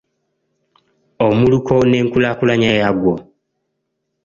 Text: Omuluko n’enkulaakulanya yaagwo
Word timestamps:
Omuluko 1.27 1.73
n’enkulaakulanya 1.89 2.69
yaagwo 2.79 3.13